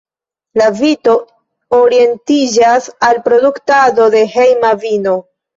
La 0.61 0.69
vito 0.79 1.13
orientiĝas 1.79 2.89
al 3.11 3.21
produktado 3.29 4.09
de 4.17 4.23
hejma 4.39 4.77
vino. 4.89 5.19